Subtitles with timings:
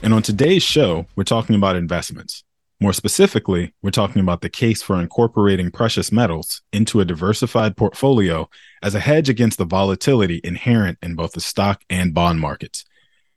[0.00, 2.44] And on today's show, we're talking about investments.
[2.80, 8.48] More specifically, we're talking about the case for incorporating precious metals into a diversified portfolio
[8.80, 12.84] as a hedge against the volatility inherent in both the stock and bond markets.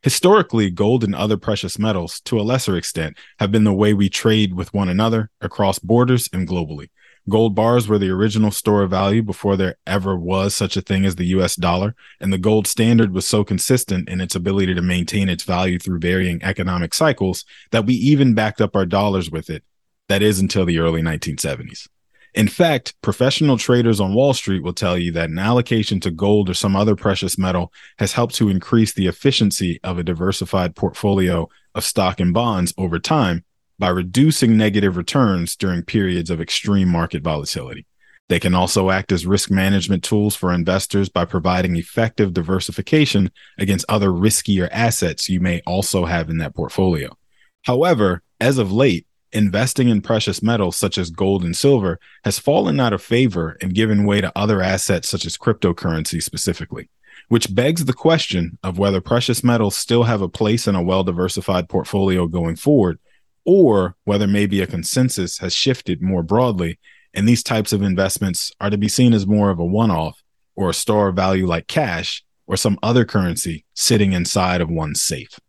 [0.03, 4.07] Historically, gold and other precious metals, to a lesser extent, have been the way we
[4.07, 6.89] trade with one another across borders and globally.
[7.29, 11.05] Gold bars were the original store of value before there ever was such a thing
[11.05, 14.81] as the US dollar, and the gold standard was so consistent in its ability to
[14.81, 19.49] maintain its value through varying economic cycles that we even backed up our dollars with
[19.51, 19.63] it.
[20.09, 21.87] That is until the early 1970s.
[22.33, 26.49] In fact, professional traders on Wall Street will tell you that an allocation to gold
[26.49, 31.49] or some other precious metal has helped to increase the efficiency of a diversified portfolio
[31.75, 33.43] of stock and bonds over time
[33.81, 37.87] by reducing negative returns during periods of extreme market volatility.
[38.29, 43.87] They can also act as risk management tools for investors by providing effective diversification against
[43.89, 47.17] other riskier assets you may also have in that portfolio.
[47.63, 52.79] However, as of late, investing in precious metals such as gold and silver has fallen
[52.79, 56.87] out of favor and given way to other assets such as cryptocurrency specifically,
[57.29, 61.03] which begs the question of whether precious metals still have a place in a well
[61.03, 62.99] diversified portfolio going forward
[63.45, 66.79] or whether maybe a consensus has shifted more broadly
[67.13, 70.21] and these types of investments are to be seen as more of a one off
[70.55, 75.01] or a store of value like cash or some other currency sitting inside of one's
[75.01, 75.39] safe.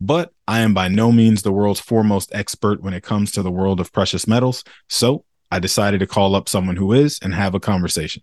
[0.00, 3.50] But I am by no means the world's foremost expert when it comes to the
[3.50, 7.54] world of precious metals, so I decided to call up someone who is and have
[7.54, 8.22] a conversation.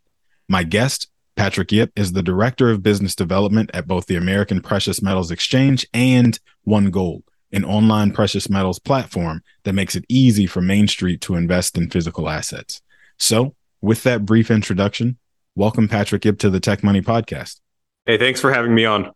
[0.49, 5.01] My guest, Patrick Yip, is the Director of Business Development at both the American Precious
[5.01, 10.61] Metals Exchange and One Gold an online precious metals platform that makes it easy for
[10.61, 12.81] Main Street to invest in physical assets.
[13.17, 15.17] So, with that brief introduction,
[15.55, 17.59] welcome Patrick Yip to the Tech Money Podcast.
[18.05, 19.11] Hey, thanks for having me on.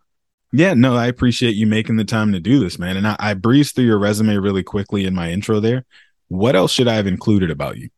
[0.52, 2.98] Yeah, no, I appreciate you making the time to do this, man.
[2.98, 5.86] And I, I breezed through your resume really quickly in my intro there.
[6.28, 7.90] What else should I have included about you?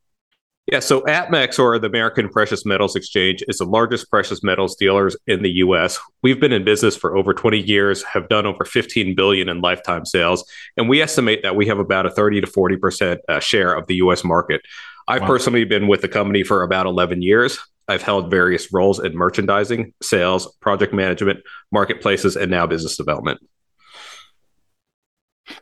[0.69, 5.15] Yeah, so APMEX or the American Precious Metals Exchange is the largest precious metals dealers
[5.25, 5.97] in the US.
[6.23, 10.05] We've been in business for over 20 years, have done over 15 billion in lifetime
[10.05, 10.43] sales,
[10.75, 13.95] and we estimate that we have about a 30 to 40% uh, share of the
[13.95, 14.59] US market.
[15.07, 15.27] I've wow.
[15.27, 17.57] personally been with the company for about 11 years.
[17.87, 21.39] I've held various roles in merchandising, sales, project management,
[21.71, 23.39] marketplaces, and now business development.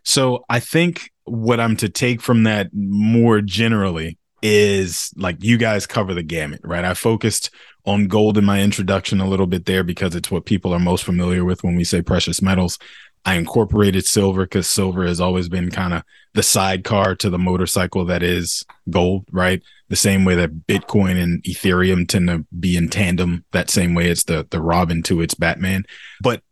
[0.01, 5.87] So I think what I'm to take from that more generally is like you guys
[5.87, 6.85] cover the gamut, right?
[6.85, 7.49] I focused
[7.83, 11.03] on gold in my introduction a little bit there because it's what people are most
[11.03, 12.77] familiar with when we say precious metals.
[13.25, 16.03] I incorporated silver because silver has always been kind of
[16.35, 19.63] the sidecar to the motorcycle that is gold, right?
[19.89, 24.11] The same way that Bitcoin and Ethereum tend to be in tandem, that same way
[24.11, 25.85] it's the the Robin to its Batman.
[26.21, 26.43] But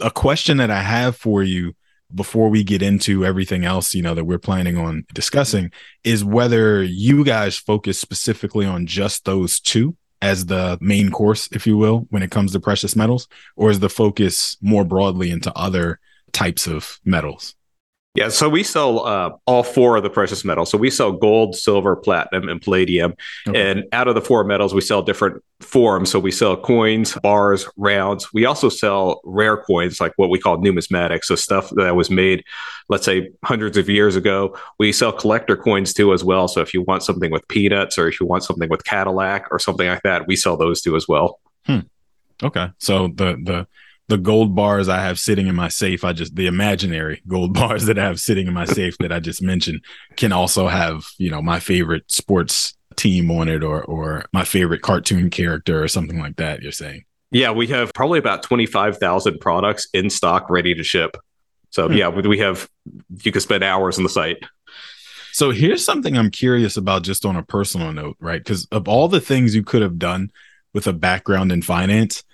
[0.00, 1.76] a question that I have for you
[2.14, 5.70] before we get into everything else, you know, that we're planning on discussing
[6.04, 11.66] is whether you guys focus specifically on just those two as the main course, if
[11.66, 15.52] you will, when it comes to precious metals, or is the focus more broadly into
[15.54, 16.00] other
[16.32, 17.54] types of metals?
[18.18, 20.72] Yeah, so we sell uh, all four of the precious metals.
[20.72, 23.14] So we sell gold, silver, platinum, and palladium.
[23.46, 23.70] Okay.
[23.70, 26.10] And out of the four metals, we sell different forms.
[26.10, 28.34] So we sell coins, bars, rounds.
[28.34, 32.42] We also sell rare coins, like what we call numismatics, So stuff that was made,
[32.88, 34.58] let's say, hundreds of years ago.
[34.80, 36.48] We sell collector coins too, as well.
[36.48, 39.60] So if you want something with peanuts or if you want something with Cadillac or
[39.60, 41.38] something like that, we sell those too as well.
[41.66, 41.80] Hmm.
[42.42, 42.70] Okay.
[42.78, 43.68] So the the
[44.08, 47.84] the gold bars I have sitting in my safe, I just the imaginary gold bars
[47.86, 49.84] that I have sitting in my safe that I just mentioned
[50.16, 54.82] can also have, you know, my favorite sports team on it or or my favorite
[54.82, 57.04] cartoon character or something like that, you're saying.
[57.30, 61.16] Yeah, we have probably about 25,000 products in stock ready to ship.
[61.70, 61.94] So, hmm.
[61.94, 62.68] yeah, we have
[63.22, 64.42] you could spend hours on the site.
[65.32, 68.42] So, here's something I'm curious about just on a personal note, right?
[68.42, 70.30] Cuz of all the things you could have done
[70.72, 72.24] with a background in finance,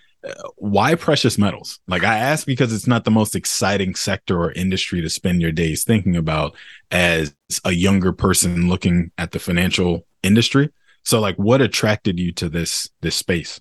[0.56, 1.80] why precious metals?
[1.86, 5.52] Like I ask because it's not the most exciting sector or industry to spend your
[5.52, 6.54] days thinking about
[6.90, 7.34] as
[7.64, 10.70] a younger person looking at the financial industry.
[11.02, 13.60] So like what attracted you to this this space?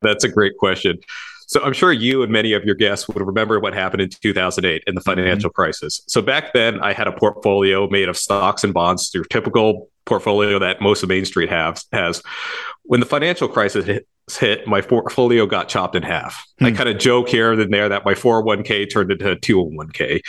[0.00, 0.98] That's a great question.
[1.46, 4.84] So I'm sure you and many of your guests would remember what happened in 2008
[4.86, 5.10] in the mm-hmm.
[5.10, 5.54] financial mm-hmm.
[5.54, 6.00] crisis.
[6.06, 10.58] So back then I had a portfolio made of stocks and bonds, through typical portfolio
[10.58, 12.22] that most of Main Street has has.
[12.82, 16.44] When the financial crisis hit, hit, my portfolio got chopped in half.
[16.60, 16.66] Mm.
[16.66, 16.76] I hmm.
[16.76, 20.20] kind of joke here and there that my 401k turned into a 201k.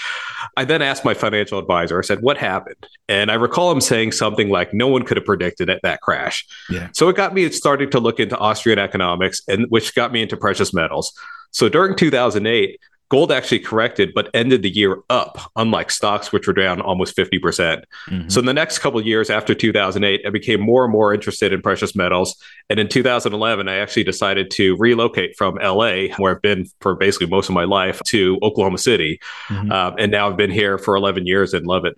[0.56, 2.88] I then asked my financial advisor, I said, What happened?
[3.10, 6.46] And I recall him saying something like, No one could have predicted it, that crash.
[6.70, 6.90] Yeah.
[6.94, 10.38] So it got me starting to look into Austrian economics, and which got me into
[10.38, 11.12] precious metals.
[11.52, 12.80] So during 2008,
[13.12, 17.40] gold actually corrected but ended the year up unlike stocks which were down almost 50%.
[17.42, 20.94] Mm hmm so in the next couple of years after 2008 i became more and
[20.94, 22.42] more interested in precious metals.
[22.70, 27.28] And in 2011 i actually decided to relocate from la where i've been for basically
[27.28, 29.20] most of my life to oklahoma city.
[29.50, 29.72] Mm-hmm.
[29.72, 31.96] um, and now i've been here for 11 years and love it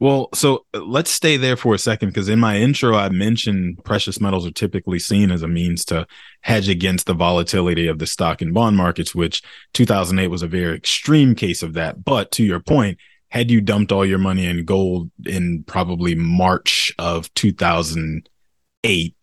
[0.00, 3.82] well, so uh, let's stay there for a second because in my intro, I mentioned
[3.84, 6.06] precious metals are typically seen as a means to
[6.42, 9.42] hedge against the volatility of the stock and bond markets, which
[9.74, 12.04] 2008 was a very extreme case of that.
[12.04, 12.98] But to your point,
[13.30, 19.16] had you dumped all your money in gold in probably March of 2008,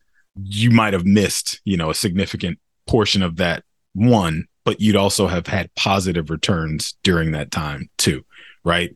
[0.43, 3.63] you might have missed, you know, a significant portion of that
[3.93, 8.23] one, but you'd also have had positive returns during that time too,
[8.63, 8.95] right?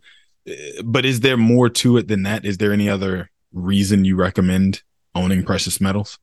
[0.84, 2.46] But is there more to it than that?
[2.46, 4.84] Is there any other reason you recommend
[5.16, 6.20] owning precious metals?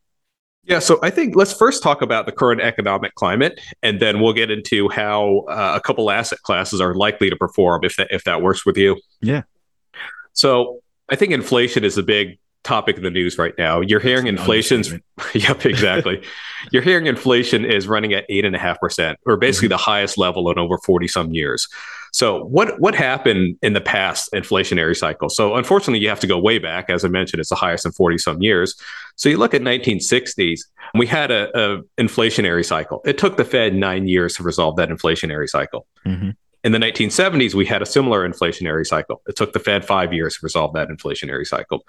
[0.64, 4.32] Yeah, so I think let's first talk about the current economic climate, and then we'll
[4.32, 8.24] get into how uh, a couple asset classes are likely to perform if that if
[8.24, 9.00] that works with you.
[9.20, 9.42] Yeah.
[10.32, 13.80] So I think inflation is a big topic in the news right now.
[13.80, 14.92] You're hearing inflation's
[15.34, 16.20] yep, exactly.
[16.72, 19.74] You're hearing inflation is running at eight and a half percent, or basically mm-hmm.
[19.74, 21.68] the highest level in over 40 some years.
[22.16, 25.28] So what what happened in the past inflationary cycle?
[25.28, 26.88] So unfortunately, you have to go way back.
[26.88, 28.74] As I mentioned, it's the highest in 40 some years.
[29.16, 30.60] So you look at 1960s,
[30.94, 33.02] we had a, a inflationary cycle.
[33.04, 35.86] It took the Fed nine years to resolve that inflationary cycle.
[36.06, 36.30] Mm-hmm.
[36.64, 39.20] In the 1970s, we had a similar inflationary cycle.
[39.26, 41.84] It took the Fed five years to resolve that inflationary cycle.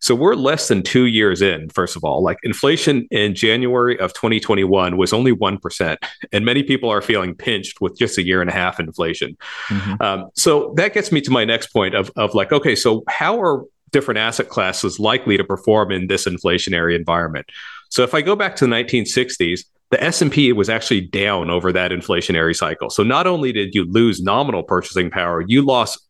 [0.00, 2.22] So we're less than two years in, first of all.
[2.22, 5.96] Like inflation in January of 2021 was only 1%.
[6.32, 9.36] And many people are feeling pinched with just a year and a half inflation.
[9.68, 10.02] Mm-hmm.
[10.02, 13.40] Um, so that gets me to my next point of, of like, okay, so how
[13.40, 17.46] are different asset classes likely to perform in this inflationary environment?
[17.90, 21.90] So if I go back to the 1960s, the S&P was actually down over that
[21.90, 22.90] inflationary cycle.
[22.90, 26.00] So not only did you lose nominal purchasing power, you lost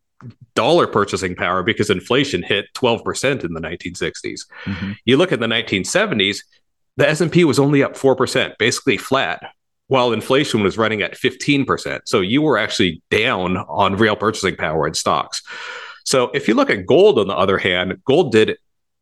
[0.54, 4.40] dollar purchasing power because inflation hit 12% in the 1960s.
[4.64, 4.92] Mm-hmm.
[5.04, 6.38] You look at the 1970s,
[6.96, 9.42] the S&P was only up 4%, basically flat,
[9.86, 12.00] while inflation was running at 15%.
[12.04, 15.42] So you were actually down on real purchasing power in stocks.
[16.04, 18.58] So if you look at gold on the other hand, gold did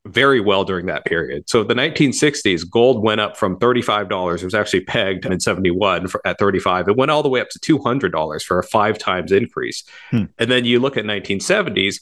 [0.07, 1.49] very well during that period.
[1.49, 4.39] So the 1960s, gold went up from $35.
[4.39, 6.89] It was actually pegged in 71 for, at 35.
[6.89, 9.85] It went all the way up to $200 for a five times increase.
[10.11, 10.25] Hmm.
[10.39, 11.97] And then you look at 1970s,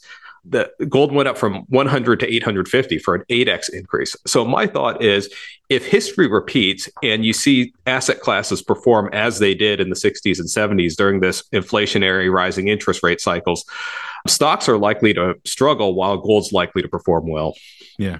[0.48, 4.16] the gold went up from 100 to 850 for an 8x increase.
[4.26, 5.32] So my thought is
[5.68, 10.38] if history repeats and you see asset classes perform as they did in the 60s
[10.38, 13.64] and 70s during this inflationary rising interest rate cycles,
[14.26, 17.54] stocks are likely to struggle while gold's likely to perform well.
[17.98, 18.18] Yeah.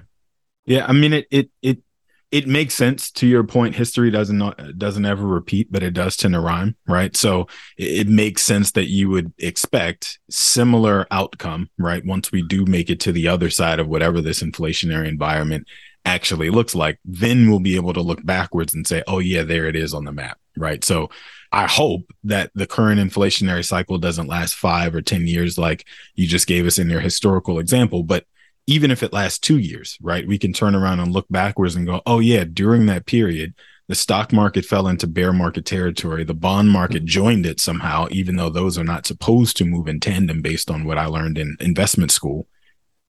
[0.65, 1.81] Yeah, I mean it it it
[2.29, 6.17] it makes sense to your point history doesn't not, doesn't ever repeat but it does
[6.17, 11.69] tend to rhyme right so it, it, makes sense that you would expect similar outcome
[11.77, 15.65] right once we do make it to the other side of whatever this inflationary environment
[16.07, 19.65] actually looks like, then we'll be able to look backwards and say, oh, yeah, there
[19.65, 20.39] it is on the map.
[20.55, 20.83] Right.
[20.83, 21.09] So
[21.51, 26.25] I hope that the current inflationary cycle doesn't last five or 10 years like you
[26.25, 28.03] just gave us in your historical example.
[28.03, 28.25] But
[28.67, 31.87] even if it lasts two years, right, we can turn around and look backwards and
[31.87, 33.53] go, oh, yeah, during that period,
[33.87, 36.25] the stock market fell into bear market territory.
[36.25, 40.01] The bond market joined it somehow, even though those are not supposed to move in
[40.01, 42.47] tandem based on what I learned in investment school.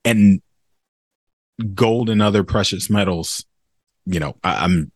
[0.05, 0.41] And
[1.73, 3.45] gold and other precious metals,
[4.05, 4.93] you know, I, am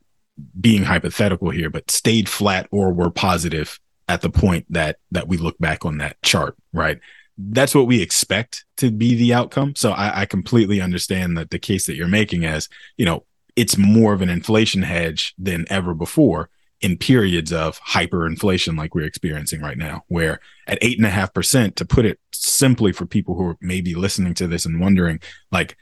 [0.60, 5.36] being hypothetical here, but stayed flat or were positive at the point that that we
[5.36, 7.00] look back on that chart, right?
[7.38, 9.75] That's what we expect to be the outcome.
[9.75, 13.25] So I, I completely understand that the case that you're making as, you know,
[13.56, 16.50] it's more of an inflation hedge than ever before
[16.82, 21.34] in periods of hyperinflation like we're experiencing right now, where at eight and a half
[21.34, 25.20] percent, to put it simply for people who are maybe listening to this and wondering,
[25.52, 25.78] like,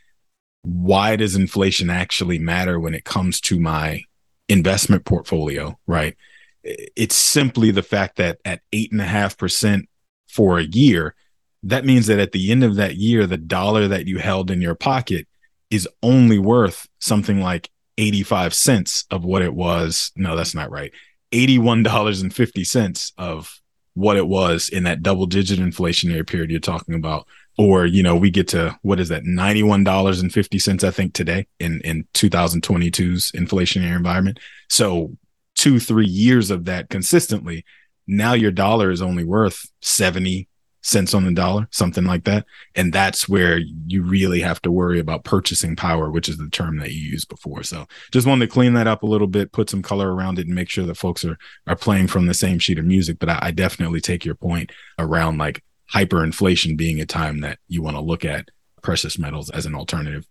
[0.61, 4.03] why does inflation actually matter when it comes to my
[4.47, 5.77] investment portfolio?
[5.87, 6.15] Right.
[6.63, 9.89] It's simply the fact that at eight and a half percent
[10.27, 11.15] for a year,
[11.63, 14.61] that means that at the end of that year, the dollar that you held in
[14.61, 15.27] your pocket
[15.69, 20.11] is only worth something like 85 cents of what it was.
[20.15, 20.91] No, that's not right.
[21.31, 23.61] $81.50 of
[23.93, 27.27] what it was in that double digit inflationary period you're talking about.
[27.57, 32.07] Or, you know, we get to what is that, $91.50, I think, today in, in
[32.13, 34.39] 2022's inflationary environment.
[34.69, 35.15] So
[35.55, 37.65] two, three years of that consistently,
[38.07, 40.47] now your dollar is only worth 70,
[40.81, 42.45] cents on the dollar, something like that.
[42.75, 46.79] And that's where you really have to worry about purchasing power, which is the term
[46.79, 47.63] that you used before.
[47.63, 50.47] So just wanted to clean that up a little bit, put some color around it
[50.47, 53.19] and make sure that folks are are playing from the same sheet of music.
[53.19, 57.81] But I, I definitely take your point around like hyperinflation being a time that you
[57.81, 58.49] want to look at
[58.81, 60.25] precious metals as an alternative.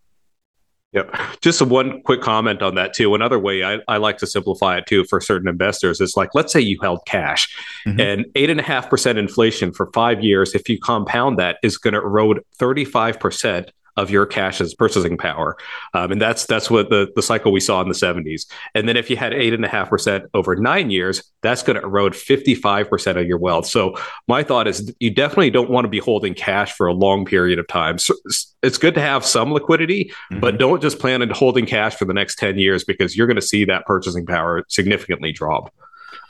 [0.93, 1.15] Yep.
[1.41, 3.15] Just one quick comment on that too.
[3.15, 6.53] Another way I, I like to simplify it too for certain investors is like, let's
[6.53, 7.49] say you held cash
[7.87, 8.01] mm-hmm.
[8.01, 10.53] and eight and a half percent inflation for five years.
[10.55, 15.57] If you compound that is going to erode 35% of your cash's purchasing power.
[15.95, 18.47] Um, and that's that's what the, the cycle we saw in the 70s.
[18.75, 21.77] And then if you had eight and a half percent over nine years, that's going
[21.77, 23.67] to erode 55% of your wealth.
[23.67, 23.97] So
[24.29, 27.59] my thought is you definitely don't want to be holding cash for a long period
[27.59, 27.99] of time.
[27.99, 28.15] So
[28.63, 30.41] it's good to have some liquidity, mm-hmm.
[30.41, 33.37] but don't just plan on holding cash for the next 10 years because you're going
[33.37, 35.73] to see that purchasing power significantly drop.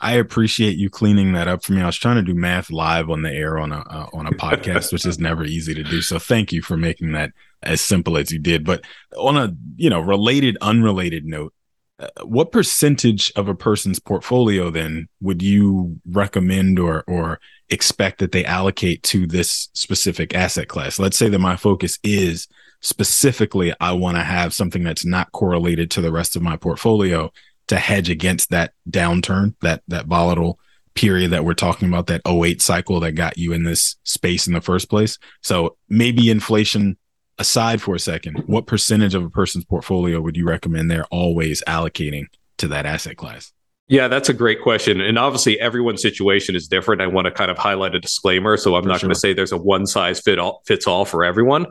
[0.01, 1.81] I appreciate you cleaning that up for me.
[1.81, 4.31] I was trying to do math live on the air on a uh, on a
[4.31, 6.01] podcast, which is never easy to do.
[6.01, 7.31] So thank you for making that
[7.63, 8.65] as simple as you did.
[8.65, 8.83] But
[9.17, 11.53] on a you know related, unrelated note,
[11.99, 17.39] uh, what percentage of a person's portfolio then would you recommend or or
[17.69, 20.99] expect that they allocate to this specific asset class?
[20.99, 22.47] Let's say that my focus is
[22.81, 27.31] specifically I want to have something that's not correlated to the rest of my portfolio
[27.67, 30.59] to hedge against that downturn, that that volatile
[30.93, 34.53] period that we're talking about, that 08 cycle that got you in this space in
[34.53, 35.17] the first place.
[35.41, 36.97] So maybe inflation
[37.41, 41.63] aside for a second, what percentage of a person's portfolio would you recommend they're always
[41.67, 42.27] allocating
[42.59, 43.51] to that asset class?
[43.87, 45.01] Yeah, that's a great question.
[45.01, 47.01] And obviously, everyone's situation is different.
[47.01, 48.55] I want to kind of highlight a disclaimer.
[48.55, 49.07] So I'm for not sure.
[49.07, 51.65] going to say there's a one size fit all, fits all for everyone.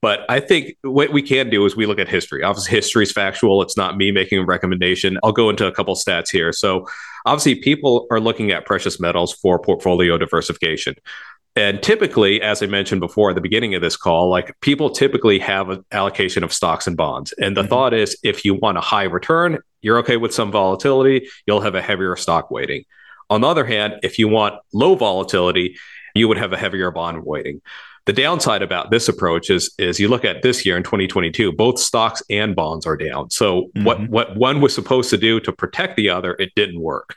[0.00, 2.42] But I think what we can do is we look at history.
[2.42, 3.60] Obviously, history is factual.
[3.62, 5.18] It's not me making a recommendation.
[5.24, 6.52] I'll go into a couple stats here.
[6.52, 6.86] So,
[7.26, 10.94] obviously, people are looking at precious metals for portfolio diversification.
[11.56, 15.38] And typically, as I mentioned before at the beginning of this call, like people typically
[15.38, 17.32] have an allocation of stocks and bonds.
[17.32, 17.70] And the mm-hmm.
[17.70, 21.74] thought is if you want a high return, you're okay with some volatility, you'll have
[21.74, 22.84] a heavier stock weighting.
[23.30, 25.76] On the other hand, if you want low volatility,
[26.14, 27.62] you would have a heavier bond weighting.
[28.04, 31.78] The downside about this approach is is you look at this year in 2022, both
[31.78, 33.30] stocks and bonds are down.
[33.30, 33.84] So mm-hmm.
[33.84, 37.16] what what one was supposed to do to protect the other, it didn't work.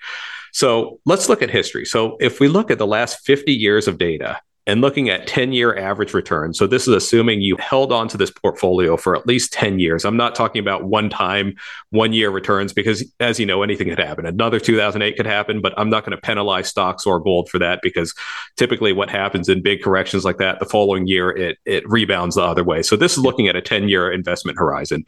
[0.54, 1.86] So let's look at history.
[1.86, 4.40] So if we look at the last 50 years of data
[4.70, 6.54] and looking at 10 year average return.
[6.54, 10.06] So this is assuming you held on to this portfolio for at least 10 years.
[10.06, 11.56] I'm not talking about one time,
[11.90, 14.28] one year returns, because as you know, anything could happen.
[14.28, 17.80] Another 2008 could happen, but I'm not going to penalize stocks or gold for that
[17.82, 18.14] because
[18.58, 22.44] typically what happens in big corrections like that, the following year, it, it rebounds the
[22.44, 22.84] other way.
[22.84, 25.04] So this is looking at a 10 year investment horizon.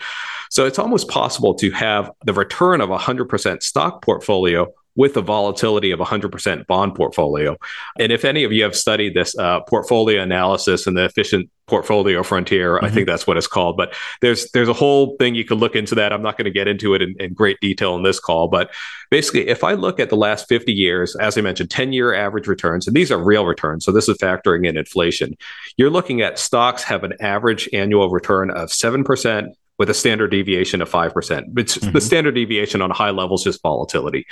[0.50, 5.21] So it's almost possible to have the return of a 100% stock portfolio with the
[5.21, 7.57] volatility of 100% bond portfolio.
[8.00, 12.21] And if any of you have studied this uh, portfolio analysis and the efficient portfolio
[12.24, 12.86] frontier, mm-hmm.
[12.86, 13.77] I think that's what it's called.
[13.77, 16.12] But there's there's a whole thing you could look into that.
[16.12, 18.74] I'm not going to get into it in, in, great detail in this call, but
[19.10, 22.48] basically, if I look at the last 50 years, as I mentioned, 10 year average
[22.48, 25.38] returns, and these are real returns, so this is factoring in inflation.
[25.77, 30.32] You're looking at stocks have an average annual return of seven percent with a standard
[30.32, 31.58] deviation of 5%.
[31.58, 31.92] It's mm-hmm.
[31.92, 34.28] the standard deviation on high levels, just volatility.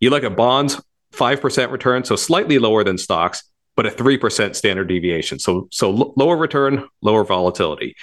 [0.00, 0.80] You look at bonds,
[1.12, 3.42] 5% return, so slightly lower than stocks,
[3.76, 5.38] but a 3% standard deviation.
[5.38, 7.96] So, so l- lower return, lower volatility.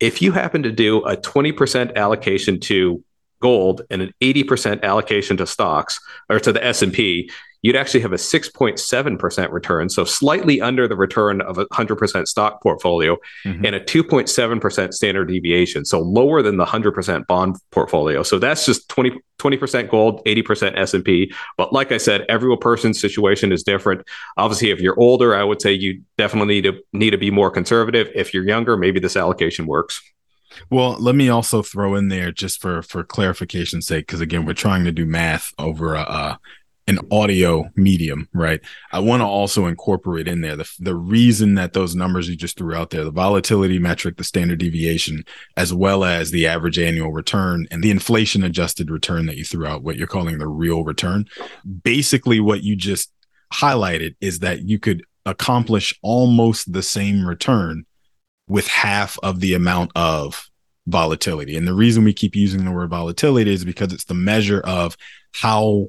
[0.00, 3.02] If you happen to do a 20% allocation to
[3.40, 7.30] gold and an 80% allocation to stocks or to the S&P,
[7.62, 12.62] you'd actually have a 6.7% return, so slightly under the return of a 100% stock
[12.62, 13.64] portfolio, mm-hmm.
[13.64, 18.22] and a 2.7% standard deviation, so lower than the 100% bond portfolio.
[18.22, 21.32] So that's just 20, 20% gold, 80% S&P.
[21.56, 24.06] But like I said, every person's situation is different.
[24.36, 27.50] Obviously, if you're older, I would say you definitely need to need to be more
[27.50, 28.08] conservative.
[28.14, 30.00] If you're younger, maybe this allocation works.
[30.70, 34.54] Well, let me also throw in there just for for clarification's sake, because again, we're
[34.54, 36.38] trying to do math over a,
[36.86, 38.60] an audio medium, right?
[38.92, 42.56] I want to also incorporate in there the, the reason that those numbers you just
[42.56, 45.24] threw out there, the volatility metric, the standard deviation,
[45.56, 49.66] as well as the average annual return and the inflation adjusted return that you threw
[49.66, 51.26] out, what you're calling the real return.
[51.82, 53.12] Basically, what you just
[53.52, 57.84] highlighted is that you could accomplish almost the same return
[58.48, 60.50] with half of the amount of
[60.86, 61.56] volatility.
[61.56, 64.96] And the reason we keep using the word volatility is because it's the measure of
[65.34, 65.88] how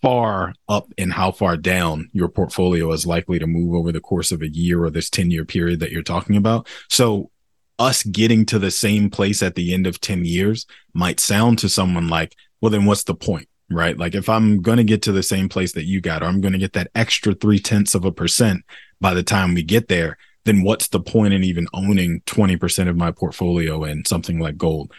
[0.00, 4.30] far up and how far down your portfolio is likely to move over the course
[4.30, 6.68] of a year or this 10 year period that you're talking about.
[6.88, 7.30] So
[7.78, 11.68] us getting to the same place at the end of 10 years might sound to
[11.68, 13.48] someone like, well, then what's the point?
[13.68, 13.98] Right.
[13.98, 16.40] Like if I'm going to get to the same place that you got, or I'm
[16.40, 18.64] going to get that extra three tenths of a percent
[19.00, 20.16] by the time we get there,
[20.46, 24.92] then what's the point in even owning 20% of my portfolio in something like gold?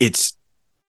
[0.00, 0.36] It's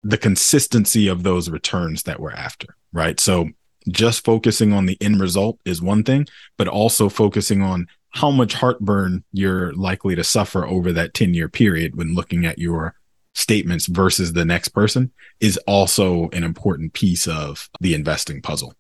[0.04, 3.20] the consistency of those returns that we're after right?
[3.20, 3.50] So
[3.90, 8.54] just focusing on the end result is one thing, but also focusing on how much
[8.54, 12.96] heartburn you're likely to suffer over that 10 year period when looking at your
[13.36, 18.74] statements versus the next person is also an important piece of the investing puzzle.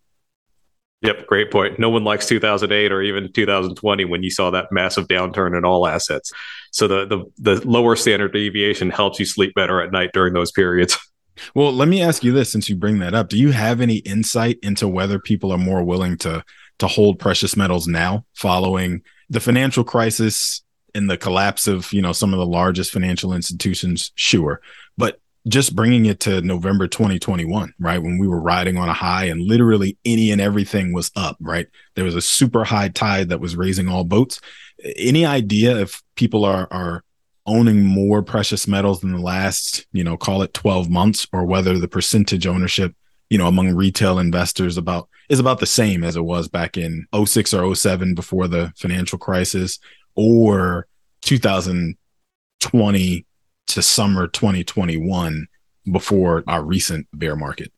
[1.01, 1.79] Yep, great point.
[1.79, 5.87] No one likes 2008 or even 2020 when you saw that massive downturn in all
[5.87, 6.33] assets.
[6.71, 10.51] So the the the lower standard deviation helps you sleep better at night during those
[10.51, 10.97] periods.
[11.55, 13.29] Well, let me ask you this since you bring that up.
[13.29, 16.43] Do you have any insight into whether people are more willing to
[16.79, 22.11] to hold precious metals now following the financial crisis and the collapse of, you know,
[22.11, 24.11] some of the largest financial institutions?
[24.15, 24.59] Sure.
[24.97, 28.01] But just bringing it to November 2021, right?
[28.01, 31.67] When we were riding on a high and literally any and everything was up, right?
[31.95, 34.41] There was a super high tide that was raising all boats.
[34.97, 37.03] Any idea if people are are
[37.45, 41.79] owning more precious metals in the last, you know, call it 12 months or whether
[41.79, 42.93] the percentage ownership,
[43.29, 47.07] you know, among retail investors about is about the same as it was back in
[47.25, 49.79] 06 or 07 before the financial crisis
[50.15, 50.85] or
[51.21, 53.25] 2020
[53.69, 55.47] to summer 2021
[55.91, 57.71] before our recent bear market.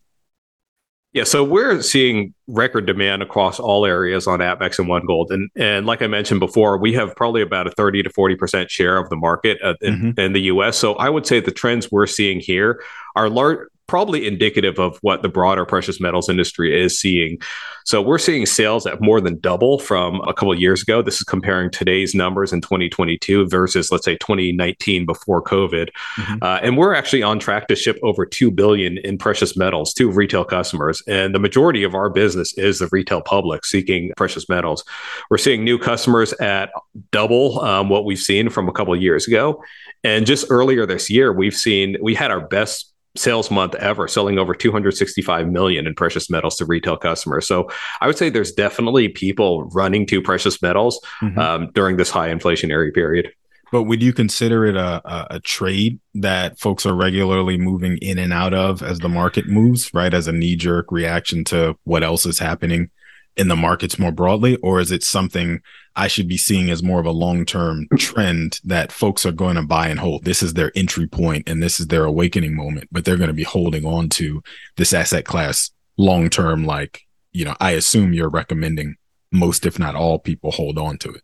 [1.14, 5.50] Yeah, so we're seeing record demand across all areas on APMEX and One Gold, and
[5.58, 8.98] and like I mentioned before, we have probably about a thirty to forty percent share
[8.98, 10.20] of the market uh, in, mm-hmm.
[10.20, 10.78] in, the U.S.
[10.78, 12.82] So I would say the trends we're seeing here
[13.18, 17.38] are large, probably indicative of what the broader precious metals industry is seeing.
[17.86, 21.02] So we're seeing sales at more than double from a couple of years ago.
[21.02, 25.90] This is comparing today's numbers in 2022 versus let's say 2019 before COVID.
[26.16, 26.38] Mm-hmm.
[26.42, 30.10] Uh, and we're actually on track to ship over 2 billion in precious metals to
[30.10, 31.04] retail customers.
[31.08, 34.86] And the majority of our business is the retail public seeking precious metals.
[35.30, 36.72] We're seeing new customers at
[37.12, 39.64] double um, what we've seen from a couple of years ago.
[40.04, 44.40] And just earlier this year, we've seen we had our best sales month ever, selling
[44.40, 47.48] over 265 million in precious metals to retail customers.
[47.48, 47.70] So
[48.00, 51.38] I would say there's definitely people running to precious metals mm-hmm.
[51.38, 53.32] um, during this high inflationary period.
[53.72, 58.18] But would you consider it a, a, a, trade that folks are regularly moving in
[58.18, 60.14] and out of as the market moves, right?
[60.14, 62.90] As a knee jerk reaction to what else is happening
[63.38, 64.58] in the markets more broadly?
[64.58, 65.62] Or is it something
[65.96, 69.56] I should be seeing as more of a long term trend that folks are going
[69.56, 70.24] to buy and hold.
[70.24, 73.34] This is their entry point and this is their awakening moment, but they're going to
[73.34, 74.42] be holding on to
[74.78, 76.66] this asset class long term.
[76.66, 77.02] Like,
[77.34, 78.96] you know, I assume you're recommending
[79.32, 81.24] most, if not all people hold on to it.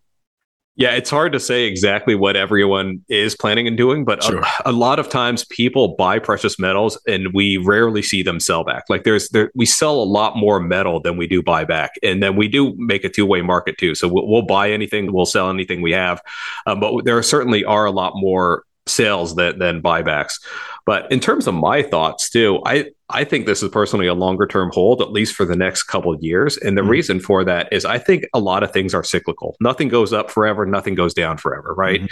[0.77, 4.41] Yeah, it's hard to say exactly what everyone is planning and doing, but sure.
[4.41, 8.63] a, a, lot of times people buy precious metals and we rarely see them sell
[8.63, 8.83] back.
[8.87, 12.21] Like there's there we sell a lot more metal than we do buy back, and
[12.21, 13.95] then we do make a two way market too.
[13.95, 16.21] So we'll, we'll, buy anything, we'll sell anything we have,
[16.67, 20.39] um, but there certainly are a lot more sales than than buybacks.
[20.85, 24.47] But in terms of my thoughts too, I I think this is personally a longer
[24.47, 26.57] term hold, at least for the next couple of years.
[26.57, 26.91] And the mm-hmm.
[26.91, 29.55] reason for that is I think a lot of things are cyclical.
[29.61, 32.01] Nothing goes up forever, nothing goes down forever, right?
[32.01, 32.07] Mm-hmm.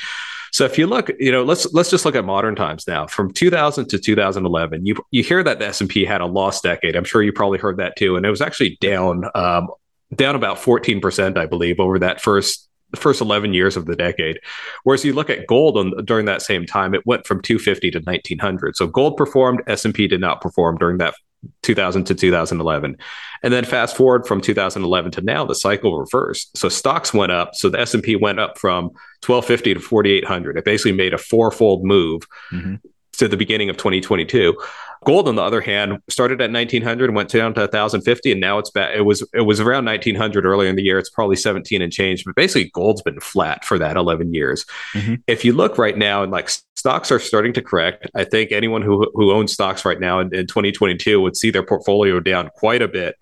[0.52, 3.08] So if you look, you know, let's let's just look at modern times now.
[3.08, 6.96] From 2000 to 2011, you you hear that the S&P had a lost decade.
[6.96, 9.68] I'm sure you probably heard that too, and it was actually down um,
[10.16, 13.96] down about 14 percent, I believe, over that first the first 11 years of the
[13.96, 14.40] decade.
[14.84, 18.00] Whereas you look at gold on, during that same time, it went from 250 to
[18.00, 18.76] 1900.
[18.76, 21.16] So gold performed, S&P did not perform during that
[21.62, 22.98] 2000 to 2011
[23.44, 27.54] and then fast forward from 2011 to now the cycle reversed so stocks went up
[27.54, 28.86] so the s&p went up from
[29.26, 32.76] 1250 to 4800 it basically made a fourfold move mm-hmm.
[33.14, 34.56] to the beginning of 2022
[35.04, 38.58] Gold, on the other hand, started at 1900 and went down to 1050, and now
[38.58, 38.96] it's back.
[38.96, 40.98] It was it was around 1900 earlier in the year.
[40.98, 44.66] It's probably 17 and change, but basically, gold's been flat for that 11 years.
[44.94, 45.16] Mm-hmm.
[45.28, 48.82] If you look right now, and like stocks are starting to correct, I think anyone
[48.82, 52.82] who who owns stocks right now in, in 2022 would see their portfolio down quite
[52.82, 53.16] a bit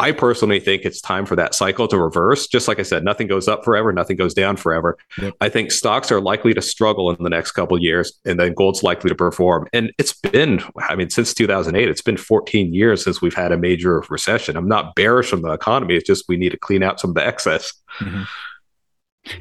[0.00, 2.46] I personally think it's time for that cycle to reverse.
[2.46, 4.96] Just like I said, nothing goes up forever, nothing goes down forever.
[5.20, 5.34] Yep.
[5.40, 8.84] I think stocks are likely to struggle in the next couple years, and then gold's
[8.84, 9.66] likely to perform.
[9.72, 13.58] And it's been, I mean, since 2008, it's been 14 years since we've had a
[13.58, 14.56] major recession.
[14.56, 15.96] I'm not bearish on the economy.
[15.96, 17.72] It's just we need to clean out some of the excess.
[17.98, 18.22] Mm-hmm.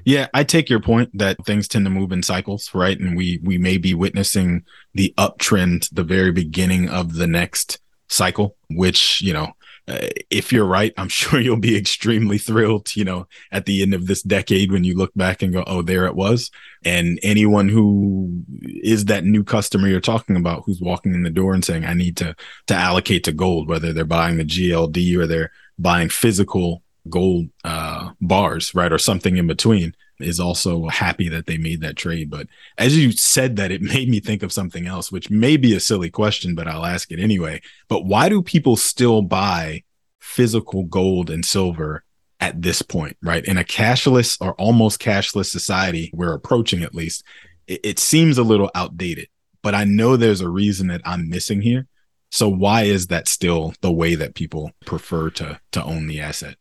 [0.05, 2.99] Yeah, I take your point that things tend to move in cycles, right?
[2.99, 8.57] And we we may be witnessing the uptrend, the very beginning of the next cycle,
[8.69, 9.53] which you know
[9.87, 14.07] if you're right, I'm sure you'll be extremely thrilled, you know, at the end of
[14.07, 16.51] this decade when you look back and go, oh, there it was.
[16.83, 21.53] And anyone who is that new customer you're talking about who's walking in the door
[21.53, 22.35] and saying, I need to
[22.67, 28.11] to allocate to gold, whether they're buying the GLD or they're buying physical gold uh,
[28.21, 32.29] bars, right, or something in between, is also happy that they made that trade.
[32.29, 35.75] But as you said that, it made me think of something else, which may be
[35.75, 37.61] a silly question, but I'll ask it anyway.
[37.87, 39.83] But why do people still buy
[40.19, 42.03] physical gold and silver
[42.39, 43.45] at this point, right?
[43.45, 47.23] In a cashless or almost cashless society, we're approaching at least,
[47.67, 49.27] it, it seems a little outdated.
[49.63, 51.87] But I know there's a reason that I'm missing here.
[52.31, 56.55] So why is that still the way that people prefer to to own the asset?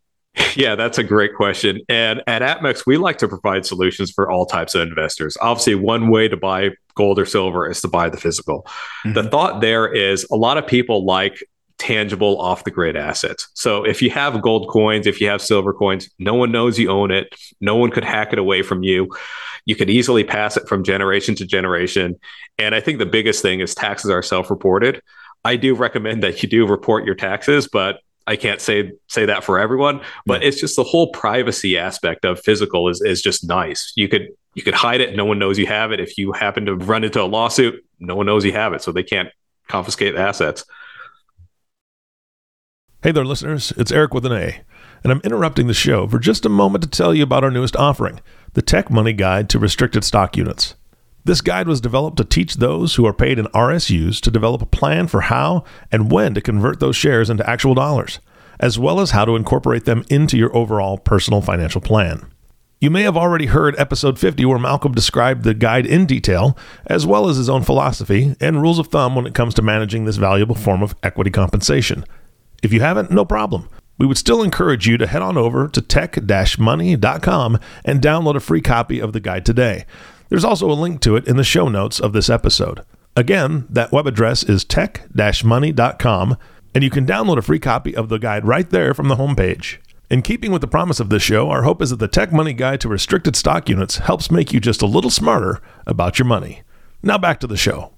[0.55, 1.81] Yeah, that's a great question.
[1.87, 5.37] And at APMEX, we like to provide solutions for all types of investors.
[5.39, 8.63] Obviously, one way to buy gold or silver is to buy the physical.
[9.05, 9.13] Mm-hmm.
[9.13, 11.43] The thought there is a lot of people like
[11.77, 13.47] tangible off the grid assets.
[13.53, 16.89] So if you have gold coins, if you have silver coins, no one knows you
[16.89, 17.35] own it.
[17.61, 19.07] No one could hack it away from you.
[19.65, 22.19] You could easily pass it from generation to generation.
[22.57, 25.01] And I think the biggest thing is taxes are self reported.
[25.45, 29.43] I do recommend that you do report your taxes, but I can't say say that
[29.43, 33.93] for everyone, but it's just the whole privacy aspect of physical is is just nice.
[33.95, 35.99] You could you could hide it, no one knows you have it.
[35.99, 38.91] If you happen to run into a lawsuit, no one knows you have it, so
[38.91, 39.29] they can't
[39.67, 40.65] confiscate assets.
[43.01, 43.71] Hey there, listeners.
[43.77, 44.61] It's Eric with an A,
[45.03, 47.77] and I'm interrupting the show for just a moment to tell you about our newest
[47.77, 48.19] offering,
[48.53, 50.75] the Tech Money Guide to Restricted Stock Units.
[51.27, 54.65] This guide was developed to teach those who are paid in RSUs to develop a
[54.65, 58.21] plan for how and when to convert those shares into actual dollars,
[58.61, 62.31] as well as how to incorporate them into your overall personal financial plan.
[62.79, 67.05] You may have already heard episode 50 where Malcolm described the guide in detail, as
[67.05, 70.15] well as his own philosophy and rules of thumb when it comes to managing this
[70.15, 72.05] valuable form of equity compensation.
[72.63, 73.67] If you haven't, no problem.
[73.97, 78.61] We would still encourage you to head on over to tech-money.com and download a free
[78.61, 79.85] copy of the guide today.
[80.29, 82.81] There's also a link to it in the show notes of this episode.
[83.15, 86.37] Again, that web address is tech-money.com,
[86.75, 89.77] and you can download a free copy of the guide right there from the homepage.
[90.09, 92.53] In keeping with the promise of this show, our hope is that the Tech Money
[92.53, 96.61] Guide to Restricted Stock Units helps make you just a little smarter about your money.
[97.03, 97.91] Now back to the show.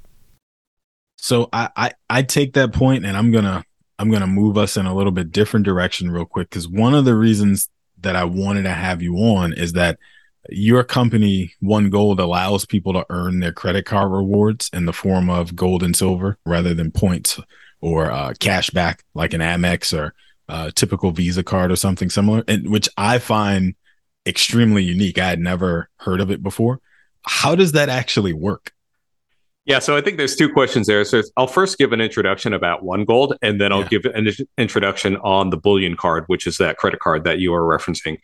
[1.17, 3.63] So I, I, I take that point and I'm gonna
[3.99, 7.05] I'm gonna move us in a little bit different direction real quick because one of
[7.05, 9.99] the reasons that I wanted to have you on is that
[10.49, 15.29] your company, One Gold, allows people to earn their credit card rewards in the form
[15.29, 17.39] of gold and silver rather than points
[17.81, 20.13] or uh, cash back like an Amex or
[20.47, 23.75] a typical Visa card or something similar, and which I find
[24.25, 25.17] extremely unique.
[25.17, 26.79] I had never heard of it before.
[27.23, 28.73] How does that actually work?
[29.69, 31.05] Yeah, so I think there's two questions there.
[31.05, 33.99] So I'll first give an introduction about One Gold, and then I'll yeah.
[33.99, 34.27] give an
[34.57, 38.17] introduction on the bullion card, which is that credit card that you are referencing.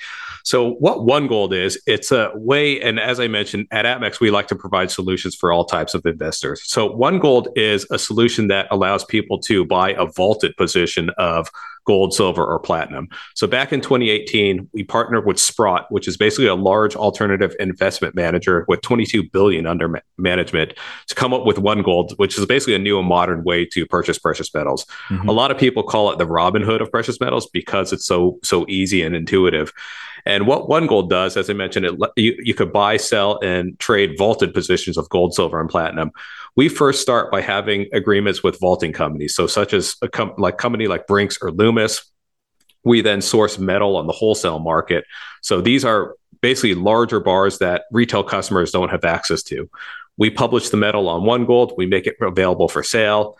[0.43, 4.31] So what One Gold is, it's a way, and as I mentioned, at APMEX, we
[4.31, 6.63] like to provide solutions for all types of investors.
[6.65, 11.51] So One Gold is a solution that allows people to buy a vaulted position of
[11.85, 13.07] gold, silver, or platinum.
[13.35, 18.15] So back in 2018, we partnered with Sprott, which is basically a large alternative investment
[18.15, 20.73] manager with 22 billion under ma- management,
[21.07, 23.85] to come up with One Gold, which is basically a new and modern way to
[23.85, 24.85] purchase precious metals.
[25.09, 25.29] Mm-hmm.
[25.29, 28.39] A lot of people call it the Robin Hood of precious metals because it's so
[28.43, 29.71] so easy and intuitive.
[30.25, 33.77] And what One Gold does, as I mentioned, it you, you could buy, sell, and
[33.79, 36.11] trade vaulted positions of gold, silver, and platinum.
[36.55, 40.57] We first start by having agreements with vaulting companies, so such as a com- like
[40.57, 42.11] company like Brinks or Loomis.
[42.83, 45.05] We then source metal on the wholesale market.
[45.41, 49.69] So these are basically larger bars that retail customers don't have access to.
[50.17, 51.73] We publish the metal on One Gold.
[51.77, 53.37] We make it available for sale.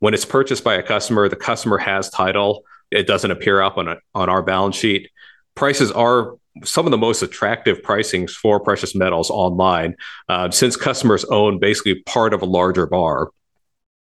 [0.00, 2.64] When it's purchased by a customer, the customer has title.
[2.90, 5.10] It doesn't appear up on a, on our balance sheet.
[5.54, 9.94] Prices are some of the most attractive pricings for precious metals online,
[10.28, 13.30] uh, since customers own basically part of a larger bar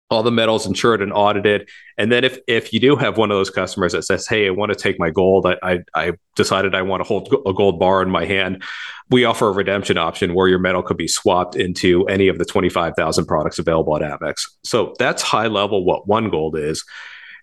[0.10, 1.70] all the metals insured and audited.
[1.98, 4.50] And then if if you do have one of those customers that says, "Hey, I
[4.50, 5.46] want to take my gold.
[5.46, 8.64] I I, I decided I want to hold a gold bar in my hand,"
[9.10, 12.46] we offer a redemption option where your metal could be swapped into any of the
[12.46, 14.48] twenty five thousand products available at APMEX.
[14.64, 16.84] So that's high level what one gold is.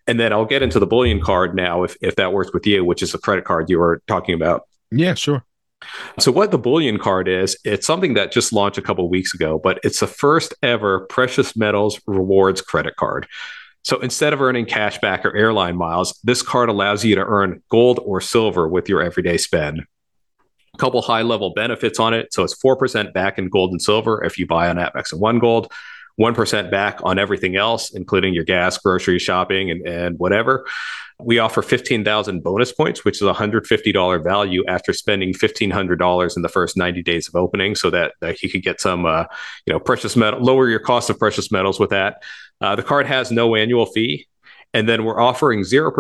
[0.07, 2.85] And then I'll get into the bullion card now, if if that works with you,
[2.85, 4.63] which is a credit card you were talking about.
[4.91, 5.45] Yeah, sure.
[6.19, 9.61] So, what the bullion card is, it's something that just launched a couple weeks ago,
[9.63, 13.27] but it's the first ever precious metals rewards credit card.
[13.83, 17.63] So, instead of earning cash back or airline miles, this card allows you to earn
[17.71, 19.83] gold or silver with your everyday spend.
[20.75, 22.33] A couple high level benefits on it.
[22.33, 25.39] So, it's 4% back in gold and silver if you buy on APMEX and One
[25.39, 25.71] Gold.
[26.21, 30.67] 1% back on everything else, including your gas, grocery shopping, and, and whatever.
[31.19, 36.77] We offer 15,000 bonus points, which is $150 value after spending $1,500 in the first
[36.77, 39.25] 90 days of opening so that, that you could get some, uh,
[39.67, 42.23] you know, precious metal, lower your cost of precious metals with that.
[42.61, 44.27] Uh, the card has no annual fee.
[44.77, 45.91] And then we're offering 0%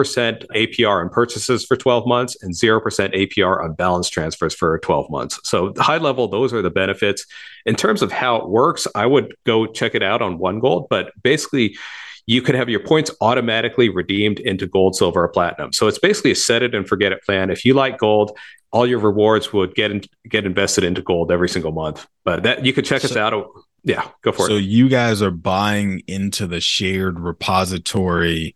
[0.54, 5.40] APR on purchases for 12 months and 0% APR on balance transfers for 12 months.
[5.44, 7.24] So, high level, those are the benefits.
[7.64, 10.88] In terms of how it works, I would go check it out on One Gold.
[10.90, 11.78] But basically,
[12.26, 15.72] you could have your points automatically redeemed into gold, silver, or platinum.
[15.72, 17.48] So it's basically a set it and forget it plan.
[17.48, 18.36] If you like gold,
[18.72, 22.06] all your rewards would get in, get invested into gold every single month.
[22.26, 23.46] But that you could check so, us out.
[23.84, 24.48] Yeah, go for so it.
[24.48, 28.55] So you guys are buying into the shared repository.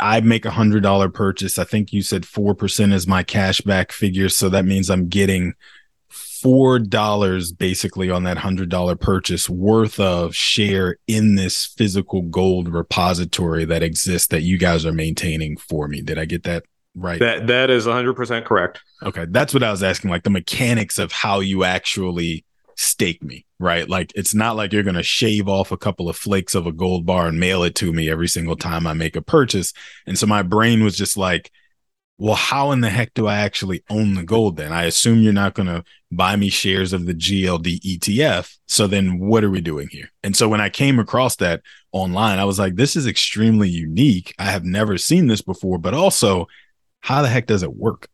[0.00, 1.58] I make a hundred dollar purchase.
[1.58, 5.54] I think you said four percent is my cashback figure, so that means I'm getting
[6.08, 12.68] four dollars basically on that hundred dollar purchase worth of share in this physical gold
[12.68, 16.00] repository that exists that you guys are maintaining for me.
[16.00, 17.20] Did I get that right?
[17.20, 18.80] That that is hundred percent correct.
[19.02, 20.10] Okay, that's what I was asking.
[20.10, 22.44] Like the mechanics of how you actually
[22.76, 23.88] stake me, right?
[23.88, 27.06] Like it's not like you're gonna shave off a couple of flakes of a gold
[27.06, 29.72] bar and mail it to me every single time I make a purchase.
[30.06, 31.52] And so my brain was just like
[32.20, 34.74] well, how in the heck do I actually own the gold then?
[34.74, 38.58] I assume you're not going to buy me shares of the GLD ETF.
[38.66, 40.10] So then what are we doing here?
[40.22, 44.34] And so when I came across that online, I was like, this is extremely unique.
[44.38, 46.46] I have never seen this before, but also,
[47.00, 48.06] how the heck does it work?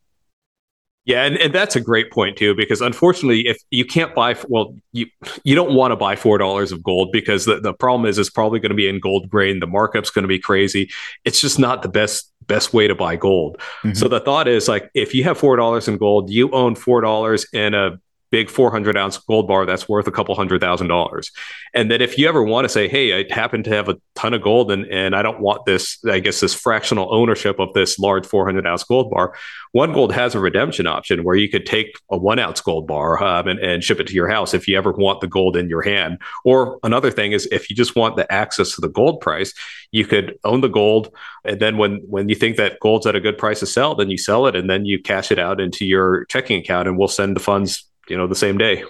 [1.07, 4.75] Yeah, and, and that's a great point too, because unfortunately, if you can't buy, well,
[4.92, 5.07] you
[5.45, 8.29] you don't want to buy four dollars of gold because the, the problem is it's
[8.29, 9.61] probably going to be in gold grain.
[9.61, 10.90] The markup's going to be crazy.
[11.25, 13.59] It's just not the best best way to buy gold.
[13.59, 13.92] Mm-hmm.
[13.95, 17.01] So the thought is like if you have four dollars in gold, you own four
[17.03, 21.31] dollars in a big 400 ounce gold bar that's worth a couple hundred thousand dollars.
[21.75, 24.35] And then if you ever want to say, hey, I happen to have a ton
[24.35, 27.99] of gold and, and I don't want this, I guess, this fractional ownership of this
[27.99, 29.35] large 400 ounce gold bar,
[29.73, 33.23] One Gold has a redemption option where you could take a one ounce gold bar
[33.23, 35.69] um, and, and ship it to your house if you ever want the gold in
[35.69, 36.19] your hand.
[36.45, 39.53] Or another thing is if you just want the access to the gold price,
[39.93, 41.12] you could own the gold.
[41.45, 44.11] And then when, when you think that gold's at a good price to sell, then
[44.11, 47.09] you sell it and then you cash it out into your checking account and we'll
[47.09, 48.85] send the funds you know the same day.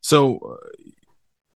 [0.00, 0.82] So uh,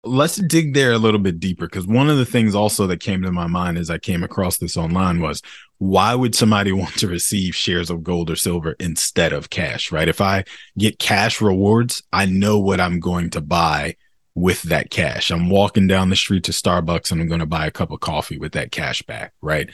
[0.04, 3.22] let's dig there a little bit deeper because one of the things also that came
[3.22, 5.42] to my mind as I came across this online was
[5.78, 10.08] why would somebody want to receive shares of gold or silver instead of cash, right?
[10.08, 10.44] If I
[10.76, 13.96] get cash rewards, I know what I'm going to buy
[14.35, 15.30] with that cash.
[15.30, 18.00] I'm walking down the street to Starbucks and I'm going to buy a cup of
[18.00, 19.68] coffee with that cash back, right?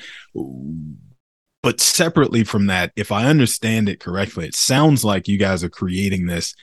[1.62, 5.68] But separately from that, if I understand it correctly, it sounds like you guys are
[5.68, 6.54] creating this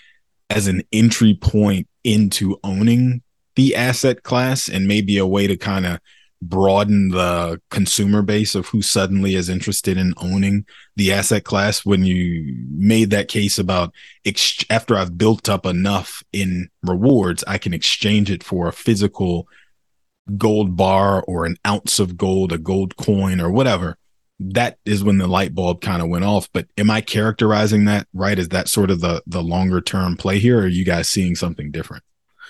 [0.49, 3.21] as an entry point into owning
[3.55, 5.99] the asset class and maybe a way to kind of
[6.41, 12.05] broaden the consumer base of who suddenly is interested in owning the asset class when
[12.05, 13.93] you made that case about
[14.25, 19.47] ex- after I've built up enough in rewards, I can exchange it for a physical
[20.37, 23.97] gold bar or an ounce of gold, a gold coin or whatever
[24.39, 26.49] that is when the light bulb kind of went off.
[26.51, 28.37] But am I characterizing that right?
[28.37, 30.59] Is that sort of the the longer term play here?
[30.59, 32.03] Or are you guys seeing something different?